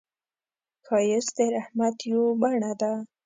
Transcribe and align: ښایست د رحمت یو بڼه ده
ښایست 0.85 1.31
د 1.37 1.39
رحمت 1.55 1.97
یو 2.11 2.21
بڼه 2.41 2.71
ده 2.81 2.91